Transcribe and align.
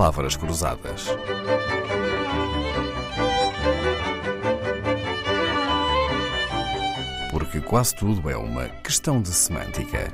palavras 0.00 0.34
cruzadas. 0.34 1.08
Porque 7.30 7.60
quase 7.60 7.94
tudo 7.94 8.30
é 8.30 8.34
uma 8.34 8.66
questão 8.82 9.20
de 9.20 9.28
semântica. 9.28 10.10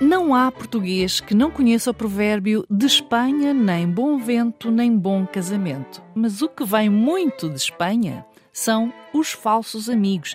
Não 0.00 0.34
há 0.34 0.50
português 0.50 1.20
que 1.20 1.32
não 1.32 1.48
conheça 1.48 1.92
o 1.92 1.94
provérbio 1.94 2.66
de 2.68 2.86
Espanha 2.86 3.54
nem 3.54 3.88
bom 3.88 4.18
vento 4.18 4.72
nem 4.72 4.98
bom 4.98 5.24
casamento. 5.24 6.02
Mas 6.12 6.42
o 6.42 6.48
que 6.48 6.64
vem 6.64 6.90
muito 6.90 7.48
de 7.48 7.54
Espanha 7.54 8.26
são 8.54 8.90
os 9.12 9.32
falsos 9.32 9.90
amigos. 9.90 10.34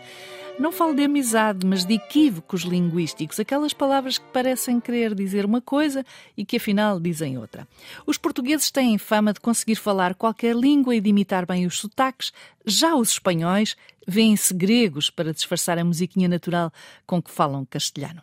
Não 0.59 0.73
falo 0.73 0.93
de 0.93 1.05
amizade, 1.05 1.65
mas 1.65 1.85
de 1.85 1.93
equívocos 1.93 2.63
linguísticos, 2.63 3.39
aquelas 3.39 3.71
palavras 3.71 4.17
que 4.17 4.25
parecem 4.25 4.77
querer 4.77 5.15
dizer 5.15 5.45
uma 5.45 5.61
coisa 5.61 6.05
e 6.35 6.43
que 6.43 6.57
afinal 6.57 6.99
dizem 6.99 7.37
outra. 7.37 7.65
Os 8.05 8.17
portugueses 8.17 8.69
têm 8.69 8.97
fama 8.97 9.31
de 9.31 9.39
conseguir 9.39 9.77
falar 9.77 10.15
qualquer 10.15 10.53
língua 10.53 10.93
e 10.93 10.99
de 10.99 11.09
imitar 11.09 11.45
bem 11.45 11.65
os 11.65 11.79
sotaques, 11.79 12.33
já 12.65 12.93
os 12.93 13.11
espanhóis 13.11 13.77
veem-se 14.05 14.53
gregos 14.53 15.09
para 15.09 15.31
disfarçar 15.31 15.79
a 15.79 15.85
musiquinha 15.85 16.27
natural 16.27 16.73
com 17.07 17.21
que 17.21 17.31
falam 17.31 17.63
castelhano. 17.63 18.21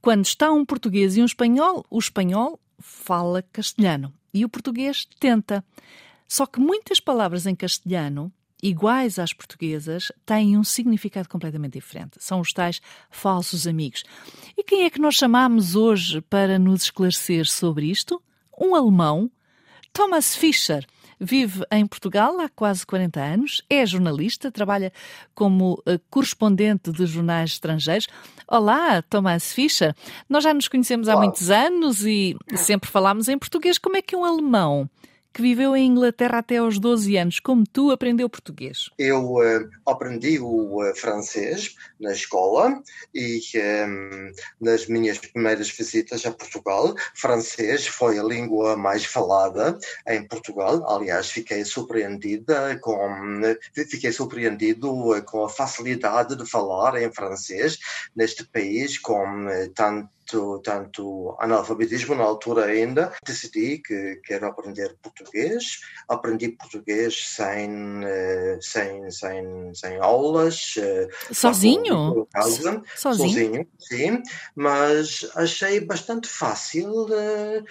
Quando 0.00 0.24
está 0.24 0.50
um 0.50 0.64
português 0.64 1.14
e 1.14 1.20
um 1.20 1.26
espanhol, 1.26 1.84
o 1.90 1.98
espanhol 1.98 2.58
fala 2.78 3.42
castelhano 3.52 4.14
e 4.32 4.46
o 4.46 4.48
português 4.48 5.06
tenta. 5.20 5.62
Só 6.26 6.46
que 6.46 6.58
muitas 6.58 7.00
palavras 7.00 7.44
em 7.44 7.54
castelhano 7.54 8.32
iguais 8.68 9.18
às 9.18 9.32
portuguesas, 9.32 10.10
têm 10.24 10.56
um 10.56 10.64
significado 10.64 11.28
completamente 11.28 11.74
diferente. 11.74 12.16
São 12.18 12.40
os 12.40 12.52
tais 12.52 12.80
falsos 13.10 13.66
amigos. 13.66 14.02
E 14.56 14.64
quem 14.64 14.84
é 14.84 14.90
que 14.90 15.00
nós 15.00 15.14
chamamos 15.14 15.76
hoje 15.76 16.20
para 16.22 16.58
nos 16.58 16.84
esclarecer 16.84 17.46
sobre 17.46 17.86
isto? 17.86 18.20
Um 18.58 18.74
alemão, 18.74 19.30
Thomas 19.92 20.34
Fischer. 20.34 20.84
Vive 21.18 21.64
em 21.70 21.86
Portugal 21.86 22.38
há 22.40 22.48
quase 22.48 22.84
40 22.84 23.18
anos, 23.18 23.62
é 23.70 23.86
jornalista, 23.86 24.52
trabalha 24.52 24.92
como 25.34 25.82
uh, 25.88 25.98
correspondente 26.10 26.92
de 26.92 27.06
jornais 27.06 27.52
estrangeiros. 27.52 28.06
Olá, 28.46 29.00
Thomas 29.00 29.50
Fischer. 29.50 29.94
Nós 30.28 30.44
já 30.44 30.52
nos 30.52 30.68
conhecemos 30.68 31.08
há 31.08 31.16
muitos 31.16 31.50
anos 31.50 32.04
e 32.04 32.36
sempre 32.56 32.90
falámos 32.90 33.28
em 33.28 33.38
português. 33.38 33.78
Como 33.78 33.96
é 33.96 34.02
que 34.02 34.14
um 34.14 34.26
alemão 34.26 34.90
que 35.36 35.42
viveu 35.42 35.76
em 35.76 35.90
Inglaterra 35.90 36.38
até 36.38 36.56
aos 36.56 36.78
12 36.78 37.14
anos, 37.18 37.40
como 37.40 37.62
tu, 37.70 37.90
aprendeu 37.90 38.26
português? 38.26 38.88
Eu 38.98 39.34
uh, 39.34 39.68
aprendi 39.84 40.38
o 40.40 40.82
uh, 40.82 40.96
francês 40.96 41.76
na 42.00 42.12
escola 42.12 42.82
e 43.14 43.42
um, 43.54 43.58
ehm, 43.58 44.32
nas 44.58 44.86
minhas 44.86 45.18
primeiras 45.18 45.68
visitas 45.68 46.24
a 46.24 46.32
Portugal, 46.32 46.94
francês 47.14 47.86
foi 47.86 48.18
a 48.18 48.22
língua 48.22 48.78
mais 48.78 49.04
falada 49.04 49.78
em 50.08 50.26
Portugal. 50.26 50.88
Aliás, 50.88 51.30
fiquei 51.30 51.66
surpreendida 51.66 52.78
com 52.80 52.96
fiquei 53.74 54.12
surpreendido 54.12 55.14
eh, 55.14 55.20
com 55.20 55.44
a 55.44 55.50
facilidade 55.50 56.34
de 56.34 56.48
falar 56.48 56.96
em 57.02 57.12
francês 57.12 57.78
neste 58.14 58.42
país 58.46 58.98
com 58.98 59.46
tanto 59.74 60.15
tanto, 60.26 60.58
tanto 60.58 61.36
analfabetismo 61.38 62.14
na 62.14 62.24
altura 62.24 62.66
ainda, 62.66 63.12
decidi 63.24 63.78
que 63.78 64.20
quero 64.24 64.46
aprender 64.46 64.96
português. 65.00 65.80
Aprendi 66.08 66.48
português 66.48 67.34
sem, 67.34 68.04
eh, 68.04 68.58
sem, 68.60 69.10
sem, 69.10 69.74
sem 69.74 69.98
aulas. 70.00 70.74
Eh, 70.76 71.08
sozinho? 71.32 72.26
Casa, 72.32 72.82
sozinho? 72.96 73.28
Sozinho, 73.30 73.68
sim. 73.78 74.22
Mas 74.54 75.30
achei 75.36 75.80
bastante 75.80 76.28
fácil 76.28 76.90
uh, 76.90 77.64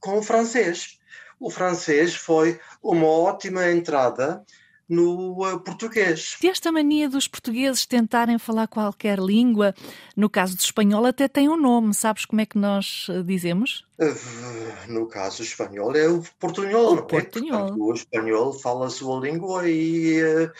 com 0.00 0.18
o 0.18 0.22
francês. 0.22 0.98
O 1.38 1.50
francês 1.50 2.14
foi 2.14 2.60
uma 2.82 3.06
ótima 3.06 3.70
entrada 3.70 4.44
no 4.88 5.46
uh, 5.46 5.58
português. 5.60 6.36
E 6.42 6.48
esta 6.48 6.70
mania 6.70 7.08
dos 7.08 7.26
portugueses 7.28 7.86
tentarem 7.86 8.38
falar 8.38 8.66
qualquer 8.66 9.18
língua, 9.18 9.74
no 10.16 10.28
caso 10.28 10.56
do 10.56 10.60
espanhol, 10.60 11.04
até 11.06 11.28
tem 11.28 11.48
um 11.48 11.56
nome. 11.56 11.94
Sabes 11.94 12.24
como 12.24 12.40
é 12.40 12.46
que 12.46 12.58
nós 12.58 13.08
uh, 13.08 13.22
dizemos? 13.22 13.84
No 14.88 15.06
caso 15.06 15.42
espanhol 15.42 15.94
é 15.94 16.08
o 16.08 16.22
portunhol, 16.40 16.94
o 16.94 17.02
portunhol. 17.02 17.54
é? 17.54 17.60
Portanto, 17.60 17.84
o 17.84 17.94
espanhol 17.94 18.52
fala 18.52 18.86
a 18.86 18.90
sua 18.90 19.20
língua 19.20 19.68
e 19.68 20.20
uh, 20.22 20.50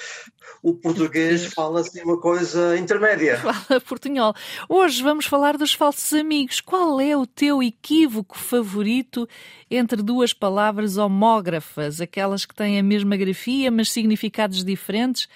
o 0.63 0.75
português 0.75 1.47
fala 1.47 1.81
assim 1.81 2.03
uma 2.03 2.19
coisa 2.21 2.77
intermédia. 2.77 3.39
Fala 3.43 3.81
portunhol. 3.81 4.33
Hoje 4.69 5.03
vamos 5.03 5.27
falar 5.27 5.57
dos 5.57 5.73
falsos 5.73 6.13
amigos. 6.13 6.61
Qual 6.61 7.01
é 7.01 7.17
o 7.17 7.27
teu 7.27 7.63
equívoco 7.63 8.39
favorito 8.39 9.29
entre 9.69 10.03
duas 10.03 10.33
palavras 10.33 10.97
homógrafas, 10.97 12.01
aquelas 12.01 12.45
que 12.45 12.55
têm 12.55 12.79
a 12.79 12.83
mesma 12.83 13.17
grafia, 13.17 13.71
mas 13.71 13.91
significados 14.23 14.65
diferentes? 14.65 15.29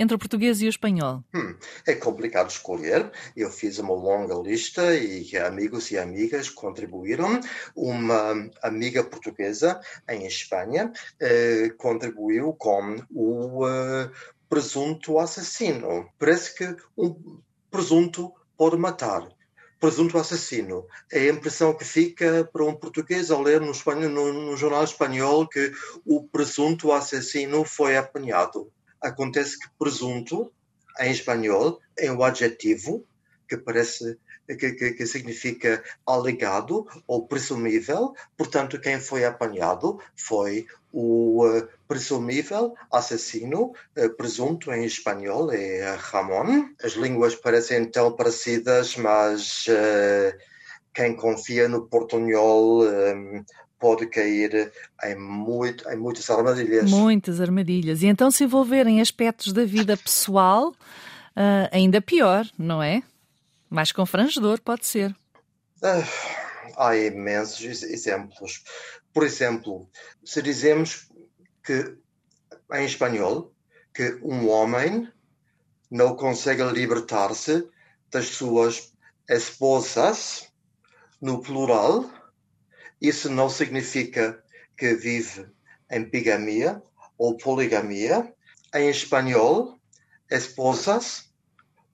entre 0.00 0.14
o 0.14 0.18
português 0.18 0.62
e 0.62 0.66
o 0.66 0.68
espanhol? 0.68 1.24
Hum, 1.34 1.56
é 1.84 1.92
complicado 1.96 2.48
escolher. 2.50 3.10
Eu 3.36 3.50
fiz 3.50 3.80
uma 3.80 3.94
longa 3.94 4.32
lista 4.36 4.94
e 4.94 5.36
amigos 5.36 5.90
e 5.90 5.98
amigas 5.98 6.48
contribuíram. 6.48 7.40
Uma 7.74 8.48
amiga 8.62 9.02
portuguesa 9.02 9.80
em 10.08 10.24
Espanha 10.24 10.92
eh, 11.18 11.72
contribuiu 11.76 12.52
com 12.52 13.02
o 13.12 13.66
eh, 13.66 14.08
presunto 14.48 15.18
assassino. 15.18 16.08
Parece 16.16 16.54
que 16.54 16.76
um 16.96 17.40
presunto 17.68 18.32
pode 18.56 18.76
matar 18.76 19.28
presunto 19.78 20.18
assassino. 20.18 20.86
É 21.10 21.20
a 21.20 21.32
impressão 21.32 21.74
que 21.74 21.84
fica 21.84 22.48
para 22.52 22.64
um 22.64 22.74
português 22.74 23.30
ao 23.30 23.42
ler 23.42 23.60
no, 23.60 23.70
espanhol, 23.70 24.10
no, 24.10 24.32
no, 24.32 24.56
jornal 24.56 24.84
espanhol 24.84 25.48
que 25.48 25.72
o 26.04 26.22
presunto 26.24 26.92
assassino 26.92 27.64
foi 27.64 27.96
apanhado. 27.96 28.70
Acontece 29.00 29.58
que 29.58 29.68
presunto, 29.78 30.52
em 31.00 31.10
espanhol, 31.10 31.80
é 31.96 32.10
um 32.10 32.22
adjetivo 32.22 33.06
que 33.48 33.56
parece 33.56 34.18
que, 34.46 34.72
que, 34.72 34.92
que, 34.92 35.06
significa 35.06 35.82
alegado 36.06 36.86
ou 37.06 37.26
presumível. 37.26 38.14
Portanto, 38.36 38.80
quem 38.80 39.00
foi 39.00 39.24
apanhado 39.24 39.98
foi 40.14 40.66
o 40.92 41.46
uh, 41.46 41.68
presumível 41.86 42.74
assassino, 42.90 43.72
uh, 43.96 44.10
presunto 44.16 44.72
em 44.72 44.84
espanhol 44.84 45.52
é 45.52 45.94
Ramon. 45.98 46.68
As 46.82 46.92
línguas 46.92 47.34
parecem 47.34 47.84
tão 47.86 48.12
parecidas, 48.12 48.96
mas 48.96 49.66
uh, 49.66 50.36
quem 50.94 51.14
confia 51.14 51.68
no 51.68 51.86
portunhol 51.86 52.84
um, 52.84 53.44
pode 53.78 54.06
cair 54.06 54.72
em, 55.04 55.14
muito, 55.14 55.88
em 55.88 55.96
muitas 55.96 56.28
armadilhas. 56.30 56.90
Muitas 56.90 57.40
armadilhas. 57.40 58.02
E 58.02 58.06
então, 58.06 58.30
se 58.30 58.44
envolver 58.44 58.86
em 58.86 59.00
aspectos 59.00 59.52
da 59.52 59.64
vida 59.64 59.96
pessoal, 59.96 60.74
ainda 61.70 62.00
pior, 62.00 62.44
não 62.58 62.82
é? 62.82 63.04
Mais 63.70 63.92
confrangedor, 63.92 64.60
pode 64.60 64.86
ser. 64.86 65.14
Uh, 65.82 66.04
há 66.76 66.96
imensos 66.96 67.82
exemplos. 67.82 68.64
Por 69.12 69.24
exemplo, 69.24 69.90
se 70.24 70.40
dizemos 70.42 71.08
que, 71.64 71.96
em 72.72 72.84
espanhol, 72.84 73.52
que 73.92 74.18
um 74.22 74.48
homem 74.48 75.10
não 75.90 76.16
consegue 76.16 76.62
libertar-se 76.64 77.68
das 78.10 78.28
suas 78.28 78.92
esposas, 79.28 80.48
no 81.20 81.42
plural, 81.42 82.08
isso 83.00 83.28
não 83.28 83.50
significa 83.50 84.42
que 84.76 84.94
vive 84.94 85.48
em 85.90 86.04
bigamia 86.04 86.82
ou 87.16 87.36
poligamia. 87.36 88.32
Em 88.74 88.88
espanhol, 88.88 89.80
esposas 90.30 91.27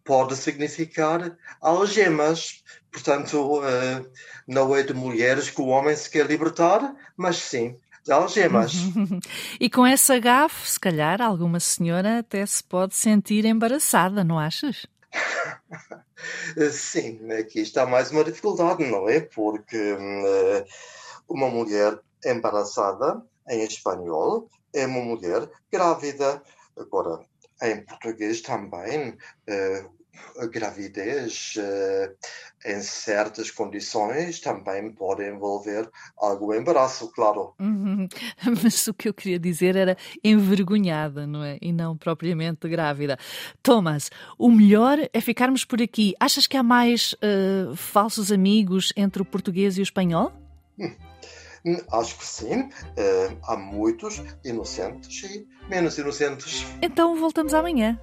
pode 0.04 0.36
significar 0.36 1.36
algemas. 1.60 2.62
Portanto, 2.92 3.60
uh, 3.60 4.10
não 4.46 4.74
é 4.74 4.82
de 4.82 4.94
mulheres 4.94 5.50
que 5.50 5.60
o 5.60 5.66
homem 5.66 5.96
se 5.96 6.10
quer 6.10 6.26
libertar, 6.26 6.94
mas 7.16 7.36
sim 7.36 7.78
de 8.04 8.12
algemas. 8.12 8.72
e 9.58 9.70
com 9.70 9.86
essa 9.86 10.18
gafe, 10.18 10.68
se 10.68 10.78
calhar, 10.78 11.22
alguma 11.22 11.58
senhora 11.58 12.18
até 12.18 12.44
se 12.44 12.62
pode 12.62 12.94
sentir 12.94 13.44
embaraçada, 13.46 14.22
não 14.22 14.38
achas? 14.38 14.86
sim, 16.70 17.32
aqui 17.32 17.60
está 17.60 17.86
mais 17.86 18.10
uma 18.10 18.24
dificuldade, 18.24 18.84
não 18.84 19.08
é? 19.08 19.20
Porque 19.20 19.92
uh, 19.94 20.64
uma 21.28 21.48
mulher 21.48 21.98
embaraçada, 22.24 23.22
em 23.48 23.62
espanhol, 23.64 24.48
é 24.74 24.86
uma 24.86 25.00
mulher 25.00 25.48
grávida. 25.72 26.42
Agora, 26.76 27.20
em 27.64 27.84
português 27.84 28.40
também, 28.40 29.16
a 30.38 30.46
gravidez 30.46 31.54
uh, 31.56 32.14
em 32.66 32.80
certas 32.80 33.50
condições 33.50 34.40
também 34.40 34.90
pode 34.92 35.28
envolver 35.28 35.88
algum 36.16 36.52
embaraço, 36.54 37.10
claro. 37.12 37.54
Uhum. 37.58 38.08
Mas 38.62 38.86
o 38.86 38.94
que 38.94 39.08
eu 39.08 39.14
queria 39.14 39.38
dizer 39.38 39.76
era 39.76 39.96
envergonhada, 40.22 41.26
não 41.26 41.42
é? 41.42 41.58
E 41.60 41.72
não 41.72 41.96
propriamente 41.96 42.68
grávida. 42.68 43.18
Thomas, 43.62 44.10
o 44.38 44.50
melhor 44.50 44.98
é 45.12 45.20
ficarmos 45.20 45.64
por 45.64 45.80
aqui. 45.80 46.14
Achas 46.18 46.46
que 46.46 46.56
há 46.56 46.62
mais 46.62 47.14
uh, 47.14 47.76
falsos 47.76 48.32
amigos 48.32 48.92
entre 48.96 49.22
o 49.22 49.24
português 49.24 49.76
e 49.76 49.80
o 49.80 49.82
espanhol? 49.82 50.32
Hum. 50.78 50.90
Acho 51.92 52.18
que 52.18 52.26
sim. 52.26 52.62
Uh, 52.62 53.38
há 53.44 53.56
muitos 53.56 54.22
inocentes 54.44 55.22
e 55.24 55.46
menos 55.68 55.96
inocentes. 55.98 56.66
Então 56.82 57.16
voltamos 57.16 57.54
amanhã. 57.54 57.98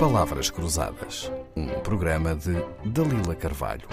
Palavras 0.00 0.50
Cruzadas, 0.50 1.30
um 1.54 1.68
programa 1.80 2.34
de 2.34 2.54
Dalila 2.84 3.34
Carvalho. 3.34 3.86